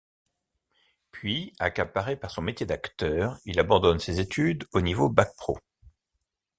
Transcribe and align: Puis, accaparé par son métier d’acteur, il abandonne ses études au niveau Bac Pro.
Puis, 1.11 1.53
accaparé 1.59 2.15
par 2.15 2.31
son 2.31 2.41
métier 2.41 2.65
d’acteur, 2.65 3.37
il 3.45 3.59
abandonne 3.59 3.99
ses 3.99 4.19
études 4.19 4.65
au 4.73 4.81
niveau 4.81 5.09
Bac 5.09 5.29
Pro. 5.37 5.59